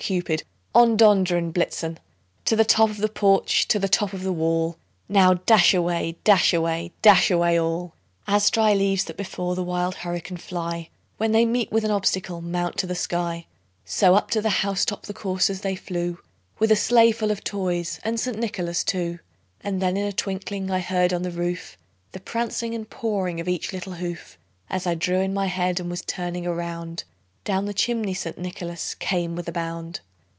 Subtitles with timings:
[0.01, 0.97] Cupid, on!
[0.97, 1.99] Dunder and Blitzen
[2.45, 4.77] To the top of the porch, to the top of the wall!
[5.07, 7.93] Now, dash away, dash away, dash away all!"
[8.25, 12.41] As dry leaves that before the wild hurricane fly, When they meet with an obstacle,
[12.41, 13.45] mount to the sky,
[13.85, 16.17] So, up to the house top the coursers they flew,
[16.57, 18.39] With a sleigh full of toys and St.
[18.39, 19.19] Nicholas too.
[19.63, 21.77] And then in a twinkling I heard on the roof,
[22.13, 24.39] The prancing and pawing of each little hoof.
[24.67, 27.03] As I drew in my head, and was turning around,
[27.43, 28.37] Down the chimney St.
[28.37, 29.99] Nicholas came with a bound.